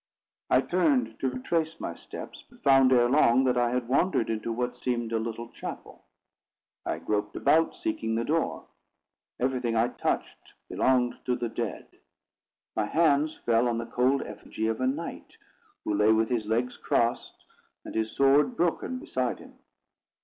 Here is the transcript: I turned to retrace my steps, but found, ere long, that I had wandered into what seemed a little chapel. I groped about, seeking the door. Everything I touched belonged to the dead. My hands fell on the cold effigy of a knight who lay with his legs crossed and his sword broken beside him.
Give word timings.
I 0.49 0.61
turned 0.61 1.19
to 1.19 1.29
retrace 1.29 1.79
my 1.79 1.93
steps, 1.93 2.43
but 2.49 2.63
found, 2.63 2.91
ere 2.91 3.07
long, 3.07 3.43
that 3.43 3.55
I 3.55 3.69
had 3.69 3.87
wandered 3.87 4.31
into 4.31 4.51
what 4.51 4.75
seemed 4.75 5.11
a 5.13 5.19
little 5.19 5.49
chapel. 5.49 6.05
I 6.83 6.97
groped 6.97 7.35
about, 7.35 7.75
seeking 7.77 8.15
the 8.15 8.23
door. 8.25 8.65
Everything 9.39 9.75
I 9.75 9.89
touched 9.89 10.53
belonged 10.67 11.19
to 11.25 11.35
the 11.35 11.49
dead. 11.49 11.85
My 12.75 12.87
hands 12.87 13.35
fell 13.45 13.67
on 13.69 13.77
the 13.77 13.85
cold 13.85 14.23
effigy 14.23 14.65
of 14.65 14.81
a 14.81 14.87
knight 14.87 15.37
who 15.85 15.93
lay 15.93 16.11
with 16.11 16.29
his 16.29 16.47
legs 16.47 16.77
crossed 16.77 17.45
and 17.85 17.93
his 17.93 18.09
sword 18.11 18.57
broken 18.57 18.97
beside 18.97 19.37
him. 19.37 19.59